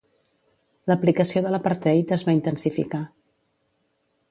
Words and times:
L'aplicació 0.91 1.43
de 1.47 1.51
l'apartheid 1.55 2.15
es 2.17 2.25
va 2.31 2.35
intensificar. 2.39 3.05